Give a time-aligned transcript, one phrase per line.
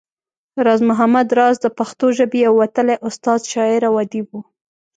[0.65, 4.41] راز محمد راز د پښتو ژبې يو وتلی استاد، شاعر او اديب وو